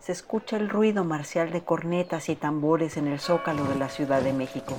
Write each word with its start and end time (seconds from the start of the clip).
se 0.00 0.12
escucha 0.12 0.56
el 0.56 0.68
ruido 0.68 1.02
marcial 1.04 1.50
de 1.50 1.64
cornetas 1.64 2.28
y 2.28 2.36
tambores 2.36 2.96
en 2.96 3.08
el 3.08 3.18
zócalo 3.18 3.64
de 3.64 3.74
la 3.74 3.88
Ciudad 3.88 4.22
de 4.22 4.32
México. 4.32 4.76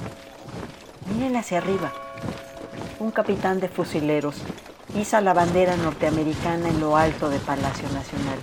Miren 1.13 1.35
hacia 1.35 1.58
arriba. 1.58 1.91
Un 3.00 3.12
capitán 3.12 3.60
de 3.60 3.70
fusileros 3.70 4.42
pisa 4.92 5.22
la 5.22 5.34
bandera 5.34 5.78
norteamericana 5.78 6.68
en 6.68 6.80
lo 6.80 6.98
alto 6.98 7.30
de 7.30 7.38
Palacio 7.38 7.88
Nacional. 7.90 8.40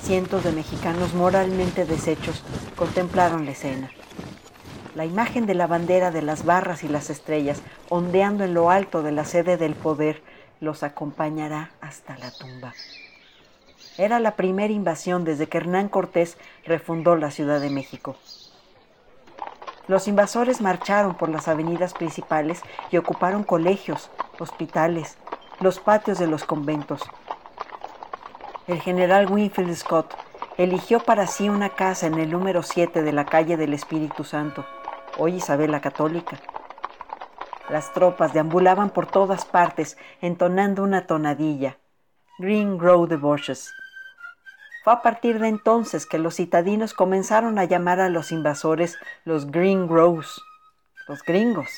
Cientos 0.00 0.42
de 0.42 0.52
mexicanos 0.52 1.12
moralmente 1.12 1.84
deshechos 1.84 2.42
contemplaron 2.74 3.44
la 3.44 3.50
escena. 3.50 3.90
La 4.94 5.04
imagen 5.04 5.44
de 5.44 5.54
la 5.54 5.66
bandera 5.66 6.10
de 6.10 6.22
las 6.22 6.46
barras 6.46 6.82
y 6.82 6.88
las 6.88 7.10
estrellas 7.10 7.60
ondeando 7.90 8.44
en 8.44 8.54
lo 8.54 8.70
alto 8.70 9.02
de 9.02 9.12
la 9.12 9.26
sede 9.26 9.58
del 9.58 9.74
poder 9.74 10.22
los 10.60 10.82
acompañará 10.82 11.72
hasta 11.82 12.16
la 12.16 12.30
tumba. 12.30 12.72
Era 13.98 14.18
la 14.18 14.34
primera 14.34 14.72
invasión 14.72 15.24
desde 15.24 15.46
que 15.46 15.58
Hernán 15.58 15.90
Cortés 15.90 16.38
refundó 16.64 17.16
la 17.16 17.30
Ciudad 17.30 17.60
de 17.60 17.68
México. 17.68 18.16
Los 19.88 20.08
invasores 20.08 20.60
marcharon 20.60 21.14
por 21.14 21.28
las 21.28 21.46
avenidas 21.46 21.94
principales 21.94 22.60
y 22.90 22.96
ocuparon 22.96 23.44
colegios, 23.44 24.10
hospitales, 24.40 25.16
los 25.60 25.78
patios 25.78 26.18
de 26.18 26.26
los 26.26 26.44
conventos. 26.44 27.02
El 28.66 28.80
general 28.80 29.30
Winfield 29.30 29.76
Scott 29.76 30.12
eligió 30.56 30.98
para 30.98 31.28
sí 31.28 31.48
una 31.48 31.70
casa 31.70 32.08
en 32.08 32.18
el 32.18 32.30
número 32.30 32.64
7 32.64 33.02
de 33.02 33.12
la 33.12 33.26
calle 33.26 33.56
del 33.56 33.74
Espíritu 33.74 34.24
Santo, 34.24 34.66
hoy 35.18 35.36
Isabel 35.36 35.70
la 35.70 35.80
Católica. 35.80 36.40
Las 37.68 37.92
tropas 37.92 38.32
deambulaban 38.32 38.90
por 38.90 39.06
todas 39.06 39.44
partes 39.44 39.96
entonando 40.20 40.82
una 40.82 41.06
tonadilla, 41.06 41.78
Green 42.38 42.76
Grow 42.76 43.06
the 43.06 43.16
Bushes. 43.16 43.72
Fue 44.86 44.92
a 44.92 45.02
partir 45.02 45.40
de 45.40 45.48
entonces 45.48 46.06
que 46.06 46.16
los 46.16 46.36
citadinos 46.36 46.94
comenzaron 46.94 47.58
a 47.58 47.64
llamar 47.64 47.98
a 47.98 48.08
los 48.08 48.30
invasores 48.30 48.96
los 49.24 49.50
Green 49.50 49.88
Grows, 49.88 50.40
los 51.08 51.24
gringos. 51.24 51.68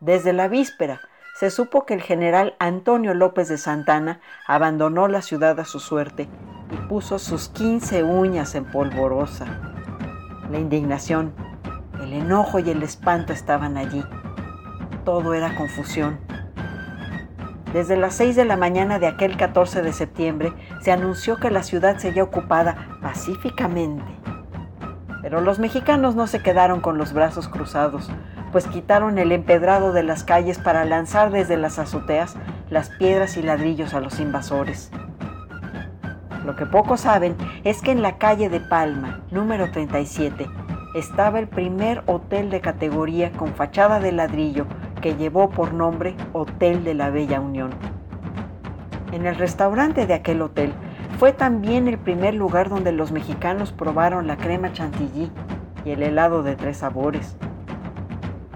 Desde 0.00 0.32
la 0.32 0.48
víspera 0.48 1.02
se 1.38 1.50
supo 1.50 1.84
que 1.84 1.92
el 1.92 2.00
general 2.00 2.56
Antonio 2.58 3.12
López 3.12 3.48
de 3.48 3.58
Santana 3.58 4.22
abandonó 4.46 5.08
la 5.08 5.20
ciudad 5.20 5.60
a 5.60 5.66
su 5.66 5.78
suerte 5.78 6.26
y 6.70 6.76
puso 6.88 7.18
sus 7.18 7.50
15 7.50 8.02
uñas 8.02 8.54
en 8.54 8.64
polvorosa. 8.64 9.44
La 10.50 10.58
indignación, 10.58 11.34
el 12.00 12.14
enojo 12.14 12.60
y 12.60 12.70
el 12.70 12.82
espanto 12.82 13.34
estaban 13.34 13.76
allí. 13.76 14.02
Todo 15.04 15.34
era 15.34 15.54
confusión. 15.54 16.18
Desde 17.72 17.96
las 17.96 18.14
6 18.16 18.36
de 18.36 18.44
la 18.44 18.58
mañana 18.58 18.98
de 18.98 19.06
aquel 19.06 19.38
14 19.38 19.80
de 19.80 19.94
septiembre 19.94 20.52
se 20.82 20.92
anunció 20.92 21.38
que 21.38 21.50
la 21.50 21.62
ciudad 21.62 21.96
sería 21.96 22.22
ocupada 22.22 22.98
pacíficamente. 23.00 24.04
Pero 25.22 25.40
los 25.40 25.58
mexicanos 25.58 26.14
no 26.14 26.26
se 26.26 26.42
quedaron 26.42 26.80
con 26.80 26.98
los 26.98 27.14
brazos 27.14 27.48
cruzados, 27.48 28.10
pues 28.50 28.66
quitaron 28.66 29.18
el 29.18 29.32
empedrado 29.32 29.94
de 29.94 30.02
las 30.02 30.22
calles 30.22 30.58
para 30.58 30.84
lanzar 30.84 31.30
desde 31.30 31.56
las 31.56 31.78
azoteas 31.78 32.36
las 32.68 32.90
piedras 32.90 33.38
y 33.38 33.42
ladrillos 33.42 33.94
a 33.94 34.00
los 34.00 34.20
invasores. 34.20 34.90
Lo 36.44 36.56
que 36.56 36.66
pocos 36.66 37.00
saben 37.00 37.36
es 37.64 37.80
que 37.80 37.92
en 37.92 38.02
la 38.02 38.18
calle 38.18 38.50
de 38.50 38.60
Palma, 38.60 39.22
número 39.30 39.70
37, 39.70 40.46
estaba 40.94 41.38
el 41.38 41.48
primer 41.48 42.02
hotel 42.04 42.50
de 42.50 42.60
categoría 42.60 43.32
con 43.32 43.54
fachada 43.54 43.98
de 43.98 44.12
ladrillo 44.12 44.66
que 45.02 45.16
llevó 45.16 45.50
por 45.50 45.74
nombre 45.74 46.16
Hotel 46.32 46.84
de 46.84 46.94
la 46.94 47.10
Bella 47.10 47.40
Unión. 47.40 47.70
En 49.12 49.26
el 49.26 49.34
restaurante 49.34 50.06
de 50.06 50.14
aquel 50.14 50.40
hotel 50.40 50.72
fue 51.18 51.34
también 51.34 51.86
el 51.88 51.98
primer 51.98 52.32
lugar 52.32 52.70
donde 52.70 52.92
los 52.92 53.12
mexicanos 53.12 53.72
probaron 53.72 54.26
la 54.26 54.38
crema 54.38 54.72
chantilly 54.72 55.30
y 55.84 55.90
el 55.90 56.02
helado 56.02 56.42
de 56.42 56.56
tres 56.56 56.78
sabores. 56.78 57.36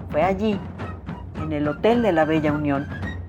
Fue 0.09 0.23
allí, 0.23 0.59
en 1.43 1.51
el 1.53 1.67
Hotel 1.67 2.01
de 2.01 2.11
la 2.11 2.25
Bella 2.25 2.51
Unión, 2.51 2.87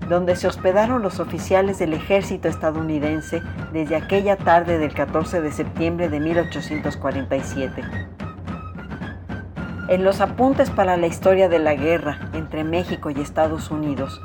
donde 0.09 0.35
se 0.37 0.47
hospedaron 0.47 1.03
los 1.03 1.21
oficiales 1.21 1.79
del 1.79 1.93
ejército 1.93 2.49
estadounidense 2.49 3.43
desde 3.73 3.97
aquella 3.97 4.37
tarde 4.37 4.79
del 4.79 4.95
14 4.95 5.43
de 5.43 5.53
septiembre 5.53 6.09
de 6.09 6.21
1847. 6.21 7.83
En 9.89 10.05
los 10.05 10.21
apuntes 10.21 10.69
para 10.69 10.99
la 10.99 11.07
historia 11.07 11.49
de 11.49 11.59
la 11.59 11.75
guerra 11.75 12.29
entre 12.35 12.63
México 12.63 13.09
y 13.09 13.19
Estados 13.23 13.71
Unidos, 13.71 14.21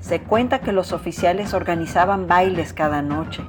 se 0.00 0.20
cuenta 0.20 0.58
que 0.58 0.72
los 0.72 0.92
oficiales 0.92 1.54
organizaban 1.54 2.26
bailes 2.26 2.72
cada 2.72 3.00
noche. 3.00 3.44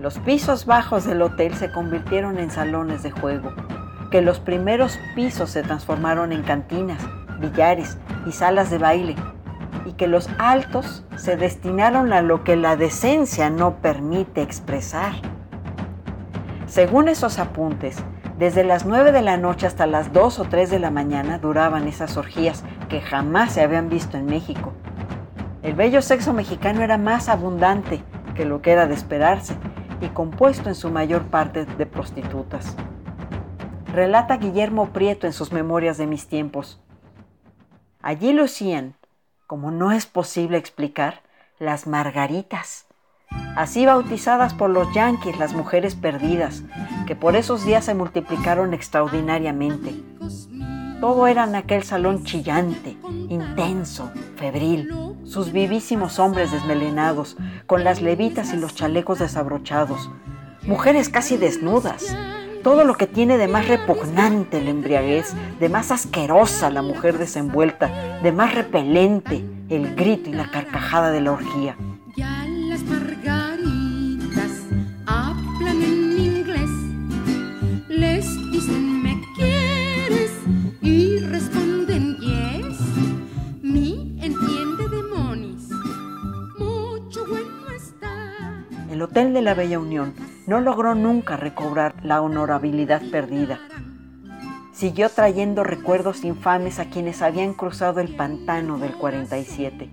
Los 0.00 0.18
pisos 0.18 0.66
bajos 0.66 1.04
del 1.04 1.22
hotel 1.22 1.54
se 1.54 1.70
convirtieron 1.70 2.36
en 2.38 2.50
salones 2.50 3.04
de 3.04 3.12
juego, 3.12 3.52
que 4.10 4.22
los 4.22 4.40
primeros 4.40 4.98
pisos 5.14 5.50
se 5.50 5.62
transformaron 5.62 6.32
en 6.32 6.42
cantinas, 6.42 7.00
billares 7.38 7.96
y 8.26 8.32
salas 8.32 8.68
de 8.68 8.78
baile, 8.78 9.14
y 9.86 9.92
que 9.92 10.08
los 10.08 10.28
altos 10.38 11.04
se 11.14 11.36
destinaron 11.36 12.12
a 12.12 12.22
lo 12.22 12.42
que 12.42 12.56
la 12.56 12.74
decencia 12.74 13.50
no 13.50 13.76
permite 13.76 14.42
expresar. 14.42 15.12
Según 16.66 17.06
esos 17.06 17.38
apuntes, 17.38 18.02
desde 18.42 18.64
las 18.64 18.84
9 18.84 19.12
de 19.12 19.22
la 19.22 19.36
noche 19.36 19.68
hasta 19.68 19.86
las 19.86 20.12
2 20.12 20.40
o 20.40 20.44
3 20.46 20.68
de 20.68 20.80
la 20.80 20.90
mañana 20.90 21.38
duraban 21.38 21.86
esas 21.86 22.16
orgías 22.16 22.64
que 22.88 23.00
jamás 23.00 23.52
se 23.52 23.60
habían 23.60 23.88
visto 23.88 24.16
en 24.16 24.26
México. 24.26 24.72
El 25.62 25.74
bello 25.74 26.02
sexo 26.02 26.32
mexicano 26.32 26.82
era 26.82 26.98
más 26.98 27.28
abundante 27.28 28.02
que 28.34 28.44
lo 28.44 28.60
que 28.60 28.72
era 28.72 28.88
de 28.88 28.94
esperarse 28.94 29.54
y 30.00 30.08
compuesto 30.08 30.68
en 30.68 30.74
su 30.74 30.90
mayor 30.90 31.26
parte 31.26 31.66
de 31.66 31.86
prostitutas. 31.86 32.74
Relata 33.86 34.38
Guillermo 34.38 34.88
Prieto 34.88 35.28
en 35.28 35.32
sus 35.32 35.52
memorias 35.52 35.96
de 35.96 36.08
mis 36.08 36.26
tiempos. 36.26 36.80
Allí 38.02 38.32
lucían, 38.32 38.96
como 39.46 39.70
no 39.70 39.92
es 39.92 40.06
posible 40.06 40.58
explicar, 40.58 41.22
las 41.60 41.86
margaritas, 41.86 42.86
así 43.56 43.86
bautizadas 43.86 44.54
por 44.54 44.70
los 44.70 44.92
yanquis 44.94 45.38
las 45.38 45.54
mujeres 45.54 45.94
perdidas, 45.94 46.62
que 47.06 47.16
por 47.16 47.36
esos 47.36 47.64
días 47.64 47.84
se 47.84 47.94
multiplicaron 47.94 48.74
extraordinariamente. 48.74 49.94
Todo 51.00 51.26
era 51.26 51.44
en 51.44 51.56
aquel 51.56 51.82
salón 51.82 52.24
chillante, 52.24 52.96
intenso, 53.28 54.12
febril, 54.36 54.88
sus 55.24 55.52
vivísimos 55.52 56.18
hombres 56.18 56.52
desmelenados, 56.52 57.36
con 57.66 57.84
las 57.84 58.00
levitas 58.00 58.54
y 58.54 58.56
los 58.56 58.74
chalecos 58.74 59.18
desabrochados, 59.18 60.10
mujeres 60.62 61.08
casi 61.08 61.36
desnudas, 61.36 62.14
todo 62.62 62.84
lo 62.84 62.94
que 62.94 63.08
tiene 63.08 63.38
de 63.38 63.48
más 63.48 63.66
repugnante 63.66 64.62
la 64.62 64.70
embriaguez, 64.70 65.34
de 65.58 65.68
más 65.68 65.90
asquerosa 65.90 66.70
la 66.70 66.82
mujer 66.82 67.18
desenvuelta, 67.18 68.20
de 68.22 68.30
más 68.30 68.54
repelente 68.54 69.44
el 69.68 69.96
grito 69.96 70.30
y 70.30 70.34
la 70.34 70.50
carcajada 70.50 71.10
de 71.10 71.20
la 71.20 71.32
orgía. 71.32 71.76
El 89.02 89.08
Hotel 89.08 89.34
de 89.34 89.42
la 89.42 89.54
Bella 89.54 89.80
Unión 89.80 90.14
no 90.46 90.60
logró 90.60 90.94
nunca 90.94 91.36
recobrar 91.36 91.96
la 92.04 92.22
honorabilidad 92.22 93.02
perdida. 93.10 93.58
Siguió 94.72 95.08
trayendo 95.08 95.64
recuerdos 95.64 96.22
infames 96.22 96.78
a 96.78 96.84
quienes 96.84 97.20
habían 97.20 97.52
cruzado 97.52 97.98
el 97.98 98.14
pantano 98.14 98.78
del 98.78 98.92
47. 98.92 99.90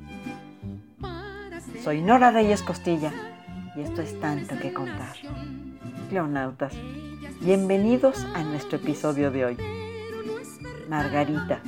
Soy 1.83 2.03
Nora 2.03 2.29
Reyes 2.29 2.61
Costilla 2.61 3.11
y 3.75 3.81
esto 3.81 4.03
es 4.03 4.19
tanto 4.19 4.59
que 4.59 4.73
contar. 4.73 5.15
Cleonautas, 6.09 6.73
bienvenidos 7.41 8.23
a 8.35 8.43
nuestro 8.43 8.77
episodio 8.77 9.31
de 9.31 9.45
hoy. 9.45 9.57
Margarita, 10.87 11.61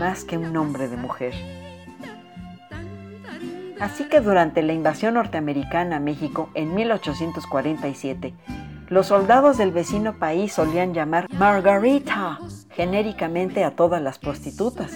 más 0.00 0.24
que 0.24 0.36
un 0.36 0.52
nombre 0.52 0.88
de 0.88 0.96
mujer. 0.96 1.34
Así 3.80 4.04
que 4.04 4.20
durante 4.20 4.62
la 4.62 4.72
invasión 4.72 5.14
norteamericana 5.14 5.96
a 5.96 6.00
México 6.00 6.50
en 6.54 6.74
1847, 6.74 8.34
los 8.88 9.06
soldados 9.06 9.58
del 9.58 9.70
vecino 9.70 10.18
país 10.18 10.52
solían 10.52 10.94
llamar 10.94 11.26
Margarita 11.32 12.38
genéricamente 12.70 13.64
a 13.64 13.76
todas 13.76 14.02
las 14.02 14.18
prostitutas. 14.18 14.92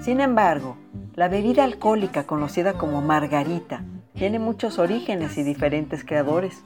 Sin 0.00 0.20
embargo, 0.20 0.76
la 1.14 1.28
bebida 1.28 1.64
alcohólica 1.64 2.26
conocida 2.26 2.74
como 2.74 3.02
margarita 3.02 3.84
tiene 4.14 4.38
muchos 4.38 4.78
orígenes 4.78 5.38
y 5.38 5.42
diferentes 5.42 6.04
creadores. 6.04 6.62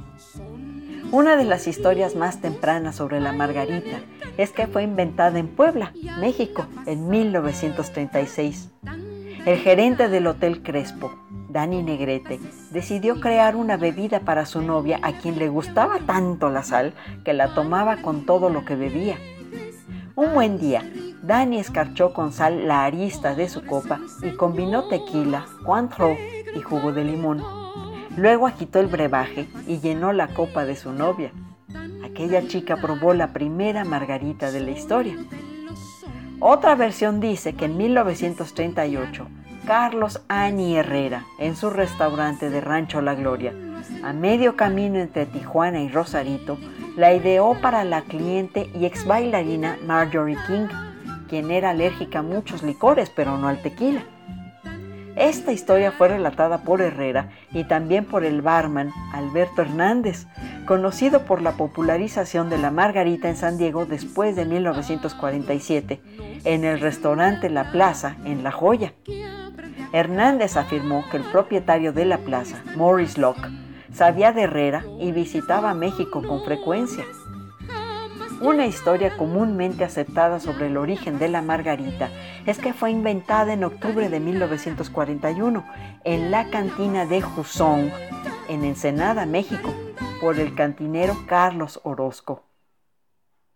Una 1.10 1.36
de 1.36 1.44
las 1.44 1.68
historias 1.68 2.16
más 2.16 2.40
tempranas 2.40 2.96
sobre 2.96 3.20
la 3.20 3.32
margarita 3.32 4.00
es 4.38 4.50
que 4.50 4.66
fue 4.66 4.82
inventada 4.82 5.38
en 5.38 5.48
Puebla, 5.48 5.92
México, 6.18 6.66
en 6.86 7.08
1936. 7.08 8.70
El 9.44 9.58
gerente 9.58 10.08
del 10.08 10.26
Hotel 10.26 10.62
Crespo, 10.62 11.12
Dani 11.52 11.82
Negrete, 11.82 12.40
decidió 12.70 13.20
crear 13.20 13.56
una 13.56 13.76
bebida 13.76 14.20
para 14.20 14.46
su 14.46 14.62
novia 14.62 14.98
a 15.02 15.12
quien 15.12 15.38
le 15.38 15.48
gustaba 15.48 15.98
tanto 15.98 16.48
la 16.48 16.62
sal 16.62 16.94
que 17.24 17.34
la 17.34 17.52
tomaba 17.52 17.98
con 17.98 18.24
todo 18.24 18.48
lo 18.48 18.64
que 18.64 18.74
bebía. 18.74 19.18
Un 20.14 20.32
buen 20.32 20.58
día, 20.58 20.82
Dani 21.22 21.58
escarchó 21.58 22.14
con 22.14 22.32
sal 22.32 22.66
la 22.66 22.84
arista 22.84 23.34
de 23.34 23.50
su 23.50 23.66
copa 23.66 24.00
y 24.22 24.30
combinó 24.30 24.88
tequila, 24.88 25.44
Cointreau 25.64 26.16
y 26.56 26.60
jugo 26.60 26.92
de 26.92 27.04
limón. 27.04 27.42
Luego 28.16 28.46
agitó 28.46 28.80
el 28.80 28.86
brebaje 28.86 29.46
y 29.66 29.78
llenó 29.78 30.12
la 30.12 30.28
copa 30.28 30.64
de 30.64 30.76
su 30.76 30.92
novia. 30.92 31.32
Aquella 32.02 32.46
chica 32.46 32.76
probó 32.76 33.12
la 33.12 33.34
primera 33.34 33.84
margarita 33.84 34.50
de 34.50 34.60
la 34.60 34.70
historia. 34.70 35.16
Otra 36.40 36.74
versión 36.74 37.20
dice 37.20 37.54
que 37.54 37.66
en 37.66 37.76
1938, 37.76 39.28
Carlos 39.66 40.20
Ani 40.26 40.76
Herrera, 40.76 41.24
en 41.38 41.54
su 41.54 41.70
restaurante 41.70 42.50
de 42.50 42.60
Rancho 42.60 43.00
La 43.00 43.14
Gloria, 43.14 43.54
a 44.02 44.12
medio 44.12 44.56
camino 44.56 44.98
entre 44.98 45.24
Tijuana 45.24 45.80
y 45.80 45.88
Rosarito, 45.88 46.58
la 46.96 47.14
ideó 47.14 47.56
para 47.60 47.84
la 47.84 48.02
cliente 48.02 48.68
y 48.74 48.86
ex 48.86 49.06
bailarina 49.06 49.78
Marjorie 49.86 50.36
King, 50.48 50.66
quien 51.28 51.52
era 51.52 51.70
alérgica 51.70 52.18
a 52.18 52.22
muchos 52.22 52.64
licores, 52.64 53.10
pero 53.10 53.38
no 53.38 53.46
al 53.46 53.62
tequila. 53.62 54.02
Esta 55.14 55.52
historia 55.52 55.92
fue 55.92 56.08
relatada 56.08 56.64
por 56.64 56.80
Herrera 56.80 57.30
y 57.52 57.62
también 57.64 58.04
por 58.04 58.24
el 58.24 58.42
barman 58.42 58.90
Alberto 59.12 59.62
Hernández, 59.62 60.26
conocido 60.66 61.24
por 61.24 61.40
la 61.40 61.52
popularización 61.52 62.50
de 62.50 62.58
la 62.58 62.72
margarita 62.72 63.28
en 63.28 63.36
San 63.36 63.58
Diego 63.58 63.86
después 63.86 64.34
de 64.34 64.44
1947, 64.44 66.00
en 66.44 66.64
el 66.64 66.80
restaurante 66.80 67.48
La 67.48 67.70
Plaza 67.70 68.16
en 68.24 68.42
La 68.42 68.50
Joya. 68.50 68.92
Hernández 69.92 70.56
afirmó 70.56 71.04
que 71.10 71.18
el 71.18 71.24
propietario 71.24 71.92
de 71.92 72.06
la 72.06 72.18
plaza, 72.18 72.62
Morris 72.76 73.18
Locke, 73.18 73.48
sabía 73.92 74.32
de 74.32 74.42
Herrera 74.42 74.84
y 74.98 75.12
visitaba 75.12 75.74
México 75.74 76.22
con 76.26 76.42
frecuencia. 76.44 77.04
Una 78.40 78.66
historia 78.66 79.16
comúnmente 79.16 79.84
aceptada 79.84 80.40
sobre 80.40 80.66
el 80.66 80.76
origen 80.76 81.18
de 81.18 81.28
la 81.28 81.42
margarita 81.42 82.10
es 82.44 82.58
que 82.58 82.72
fue 82.72 82.90
inventada 82.90 83.52
en 83.52 83.62
octubre 83.62 84.08
de 84.08 84.18
1941 84.18 85.64
en 86.04 86.30
la 86.30 86.50
cantina 86.50 87.06
de 87.06 87.22
Jusón, 87.22 87.92
en 88.48 88.64
Ensenada, 88.64 89.26
México, 89.26 89.72
por 90.20 90.40
el 90.40 90.54
cantinero 90.54 91.16
Carlos 91.28 91.80
Orozco. 91.84 92.42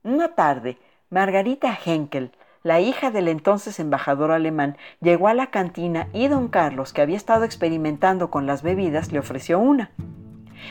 Una 0.05 0.37
tarde, 0.37 0.79
Margarita 1.11 1.77
Henkel, 1.85 2.31
la 2.67 2.81
hija 2.81 3.13
del 3.13 3.29
entonces 3.29 3.79
embajador 3.79 4.33
alemán, 4.33 4.77
llegó 5.01 5.29
a 5.29 5.35
la 5.35 5.53
cantina 5.53 6.09
y 6.13 6.27
don 6.27 6.49
Carlos, 6.49 6.93
que 6.93 7.01
había 7.01 7.17
estado 7.17 7.45
experimentando 7.45 8.29
con 8.29 8.45
las 8.45 8.65
bebidas, 8.65 9.13
le 9.13 9.21
ofreció 9.21 9.61
una. 9.61 9.93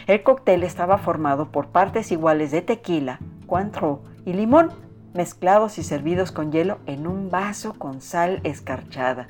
El 0.05 0.21
cóctel 0.21 0.63
estaba 0.63 0.97
formado 0.97 1.53
por 1.53 1.67
partes 1.69 2.11
iguales 2.11 2.51
de 2.51 2.61
tequila, 2.61 3.19
Cointreau 3.47 4.01
y 4.25 4.33
limón, 4.33 4.71
mezclados 5.13 5.77
y 5.77 5.83
servidos 5.83 6.33
con 6.33 6.51
hielo 6.51 6.79
en 6.85 7.07
un 7.07 7.31
vaso 7.31 7.75
con 7.75 8.01
sal 8.01 8.41
escarchada. 8.43 9.29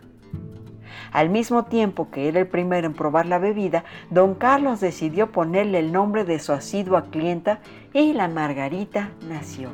Al 1.11 1.29
mismo 1.29 1.65
tiempo 1.65 2.09
que 2.09 2.27
era 2.27 2.39
el 2.39 2.47
primero 2.47 2.87
en 2.87 2.95
probar 2.95 3.27
la 3.27 3.37
bebida, 3.37 3.83
don 4.09 4.33
Carlos 4.33 4.79
decidió 4.79 5.31
ponerle 5.31 5.77
el 5.77 5.91
nombre 5.91 6.23
de 6.23 6.39
su 6.39 6.51
asidua 6.51 7.11
clienta 7.11 7.59
y 7.93 8.13
la 8.13 8.27
margarita 8.27 9.11
nació. 9.29 9.69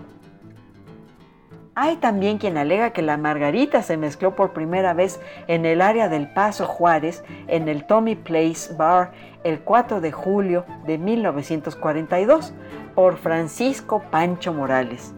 Hay 1.73 1.95
también 1.97 2.37
quien 2.37 2.57
alega 2.57 2.91
que 2.91 3.01
la 3.01 3.15
margarita 3.15 3.81
se 3.81 3.95
mezcló 3.95 4.35
por 4.35 4.51
primera 4.51 4.93
vez 4.93 5.21
en 5.47 5.65
el 5.65 5.81
área 5.81 6.09
del 6.09 6.27
Paso 6.27 6.65
Juárez 6.65 7.23
en 7.47 7.69
el 7.69 7.85
Tommy 7.85 8.15
Place 8.15 8.73
Bar 8.75 9.11
el 9.45 9.61
4 9.61 10.01
de 10.01 10.11
julio 10.11 10.65
de 10.85 10.97
1942 10.97 12.53
por 12.93 13.15
Francisco 13.15 14.03
Pancho 14.11 14.51
Morales. 14.53 15.13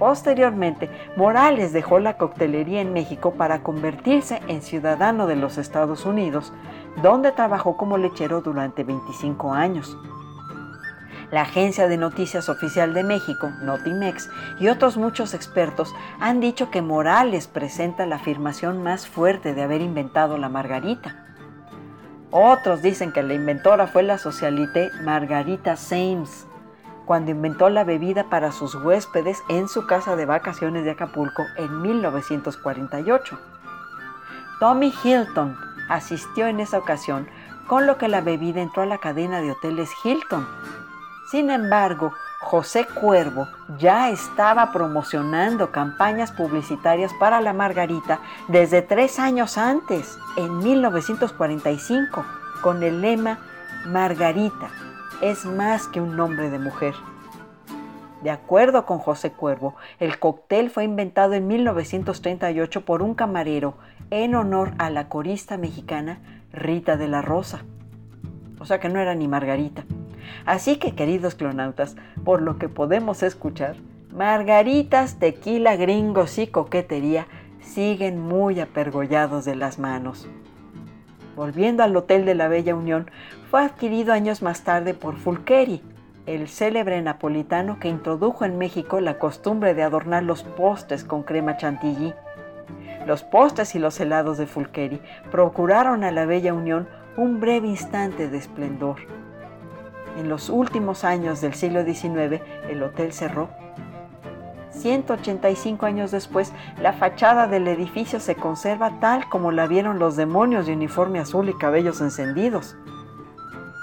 Posteriormente, 0.00 0.90
Morales 1.16 1.72
dejó 1.72 2.00
la 2.00 2.16
coctelería 2.16 2.80
en 2.80 2.92
México 2.92 3.34
para 3.34 3.62
convertirse 3.62 4.40
en 4.48 4.62
ciudadano 4.62 5.28
de 5.28 5.36
los 5.36 5.56
Estados 5.56 6.04
Unidos, 6.04 6.52
donde 7.00 7.30
trabajó 7.30 7.76
como 7.76 7.96
lechero 7.96 8.40
durante 8.40 8.82
25 8.82 9.52
años. 9.52 9.96
La 11.30 11.42
Agencia 11.42 11.86
de 11.86 11.96
Noticias 11.96 12.48
Oficial 12.48 12.92
de 12.92 13.04
México, 13.04 13.50
Notimex, 13.62 14.28
y 14.58 14.66
otros 14.66 14.96
muchos 14.96 15.32
expertos 15.32 15.94
han 16.18 16.40
dicho 16.40 16.70
que 16.70 16.82
Morales 16.82 17.46
presenta 17.46 18.04
la 18.04 18.16
afirmación 18.16 18.82
más 18.82 19.06
fuerte 19.06 19.54
de 19.54 19.62
haber 19.62 19.80
inventado 19.80 20.38
la 20.38 20.48
margarita. 20.48 21.24
Otros 22.32 22.82
dicen 22.82 23.12
que 23.12 23.22
la 23.22 23.34
inventora 23.34 23.86
fue 23.86 24.02
la 24.02 24.18
socialite 24.18 24.90
Margarita 25.04 25.76
Sames, 25.76 26.46
cuando 27.06 27.30
inventó 27.30 27.70
la 27.70 27.84
bebida 27.84 28.28
para 28.28 28.50
sus 28.50 28.74
huéspedes 28.74 29.42
en 29.48 29.68
su 29.68 29.86
casa 29.86 30.16
de 30.16 30.26
vacaciones 30.26 30.84
de 30.84 30.92
Acapulco 30.92 31.44
en 31.56 31.80
1948. 31.80 33.38
Tommy 34.58 34.92
Hilton 35.02 35.56
asistió 35.88 36.46
en 36.46 36.60
esa 36.60 36.78
ocasión, 36.78 37.28
con 37.68 37.86
lo 37.86 37.98
que 37.98 38.08
la 38.08 38.20
bebida 38.20 38.60
entró 38.60 38.82
a 38.82 38.86
la 38.86 38.98
cadena 38.98 39.40
de 39.40 39.52
hoteles 39.52 39.90
Hilton, 40.04 40.46
sin 41.30 41.50
embargo, 41.50 42.12
José 42.40 42.86
Cuervo 42.86 43.46
ya 43.78 44.10
estaba 44.10 44.72
promocionando 44.72 45.70
campañas 45.70 46.32
publicitarias 46.32 47.12
para 47.20 47.40
la 47.40 47.52
Margarita 47.52 48.20
desde 48.48 48.82
tres 48.82 49.18
años 49.18 49.58
antes, 49.58 50.18
en 50.36 50.58
1945, 50.58 52.24
con 52.62 52.82
el 52.82 53.00
lema 53.00 53.38
Margarita 53.86 54.70
es 55.20 55.44
más 55.44 55.86
que 55.86 56.00
un 56.00 56.16
nombre 56.16 56.50
de 56.50 56.58
mujer. 56.58 56.94
De 58.22 58.30
acuerdo 58.30 58.84
con 58.84 58.98
José 58.98 59.32
Cuervo, 59.32 59.76
el 59.98 60.18
cóctel 60.18 60.70
fue 60.70 60.84
inventado 60.84 61.34
en 61.34 61.46
1938 61.46 62.84
por 62.84 63.02
un 63.02 63.14
camarero 63.14 63.74
en 64.10 64.34
honor 64.34 64.72
a 64.78 64.90
la 64.90 65.08
corista 65.08 65.56
mexicana 65.56 66.18
Rita 66.52 66.96
de 66.96 67.08
la 67.08 67.22
Rosa. 67.22 67.64
O 68.58 68.66
sea 68.66 68.80
que 68.80 68.88
no 68.88 68.98
era 68.98 69.14
ni 69.14 69.28
Margarita. 69.28 69.84
Así 70.46 70.76
que, 70.76 70.94
queridos 70.94 71.34
clonautas, 71.34 71.96
por 72.24 72.42
lo 72.42 72.58
que 72.58 72.68
podemos 72.68 73.22
escuchar, 73.22 73.76
margaritas, 74.12 75.18
tequila, 75.18 75.76
gringos 75.76 76.38
y 76.38 76.46
coquetería 76.46 77.26
siguen 77.60 78.20
muy 78.20 78.60
apergollados 78.60 79.44
de 79.44 79.54
las 79.54 79.78
manos. 79.78 80.28
Volviendo 81.36 81.82
al 81.82 81.96
Hotel 81.96 82.24
de 82.24 82.34
la 82.34 82.48
Bella 82.48 82.74
Unión, 82.74 83.10
fue 83.50 83.62
adquirido 83.62 84.12
años 84.12 84.42
más 84.42 84.62
tarde 84.62 84.94
por 84.94 85.16
Fulkeri, 85.16 85.82
el 86.26 86.48
célebre 86.48 87.00
napolitano 87.02 87.78
que 87.78 87.88
introdujo 87.88 88.44
en 88.44 88.58
México 88.58 89.00
la 89.00 89.18
costumbre 89.18 89.74
de 89.74 89.82
adornar 89.82 90.22
los 90.22 90.42
postes 90.42 91.04
con 91.04 91.22
crema 91.22 91.56
chantilly. 91.56 92.14
Los 93.06 93.22
postes 93.22 93.74
y 93.74 93.78
los 93.78 93.98
helados 94.00 94.38
de 94.38 94.46
Fulkeri 94.46 95.00
procuraron 95.30 96.04
a 96.04 96.10
la 96.10 96.26
Bella 96.26 96.52
Unión 96.52 96.88
un 97.16 97.40
breve 97.40 97.68
instante 97.68 98.28
de 98.28 98.38
esplendor 98.38 98.98
en 100.16 100.28
los 100.28 100.48
últimos 100.48 101.04
años 101.04 101.40
del 101.40 101.54
siglo 101.54 101.84
XIX, 101.84 102.42
el 102.68 102.82
hotel 102.82 103.12
cerró. 103.12 103.48
185 104.70 105.84
años 105.84 106.10
después, 106.10 106.52
la 106.80 106.92
fachada 106.92 107.46
del 107.46 107.68
edificio 107.68 108.20
se 108.20 108.34
conserva 108.34 108.98
tal 109.00 109.28
como 109.28 109.52
la 109.52 109.66
vieron 109.66 109.98
los 109.98 110.16
demonios 110.16 110.66
de 110.66 110.72
uniforme 110.72 111.20
azul 111.20 111.48
y 111.48 111.54
cabellos 111.54 112.00
encendidos. 112.00 112.76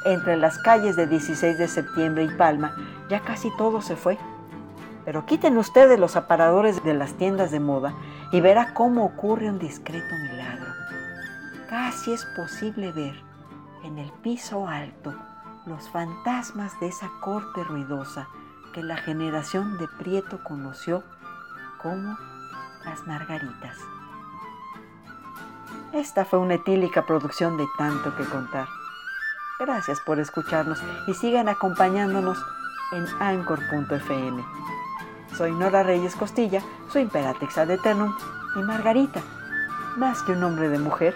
Entre 0.06 0.38
las 0.38 0.58
calles 0.60 0.96
de 0.96 1.08
16 1.08 1.58
de 1.58 1.68
septiembre 1.68 2.24
y 2.24 2.30
Palma, 2.30 2.76
ya 3.10 3.22
casi 3.22 3.50
todo 3.58 3.82
se 3.82 3.96
fue. 3.96 4.18
Pero 5.06 5.26
quiten 5.26 5.58
ustedes 5.58 6.00
los 6.00 6.16
aparadores 6.16 6.84
de 6.84 6.94
las 6.94 7.14
tiendas 7.14 7.52
de 7.52 7.60
moda 7.60 7.94
y 8.32 8.42
verá 8.42 8.74
cómo 8.74 9.06
ocurre 9.06 9.50
un 9.50 9.60
discreto 9.60 10.16
milagro. 10.32 10.68
Casi 11.70 12.14
es 12.14 12.26
posible 12.36 12.92
ver 12.92 13.16
En 13.84 14.00
el 14.00 14.12
piso 14.22 14.68
alto, 14.68 15.14
los 15.68 15.90
fantasmas 15.90 16.80
de 16.80 16.88
esa 16.88 17.10
corte 17.20 17.64
ruidosa 17.64 18.28
que 18.74 18.82
la 18.82 18.98
generación 18.98 19.78
de 19.78 19.88
Prieto 19.88 20.44
conoció 20.44 21.04
como 21.82 22.18
las 22.86 23.06
Margaritas. 23.06 23.78
Esta 25.94 26.26
fue 26.26 26.40
una 26.40 26.56
etílica 26.56 27.06
producción 27.06 27.58
de 27.58 27.66
tanto 27.78 28.16
que 28.16 28.26
contar. 28.26 28.68
Gracias 29.60 30.00
por 30.02 30.20
escucharnos 30.20 30.80
y 31.08 31.14
sigan 31.14 31.50
acompañándonos 31.50 32.38
en 32.94 33.06
anchor.fm. 33.20 34.44
Soy 35.36 35.52
Nora 35.52 35.84
Reyes 35.84 36.16
Costilla, 36.16 36.62
su 36.92 37.00
imperatrix 37.00 37.58
ad 37.58 37.72
eternum 37.72 38.16
y 38.56 38.60
Margarita, 38.60 39.22
más 39.98 40.22
que 40.24 40.32
un 40.32 40.44
hombre 40.44 40.70
de 40.70 40.80
mujer, 40.80 41.16